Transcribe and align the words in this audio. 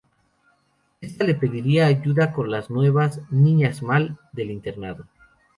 Esta 0.99 1.23
le 1.25 1.35
pedirá 1.35 1.85
ayuda 1.85 2.33
con 2.33 2.49
las 2.49 2.71
nuevas 2.71 3.21
""Niñas 3.29 3.83
mal"" 3.83 4.17
del 4.33 4.49
internado. 4.49 5.05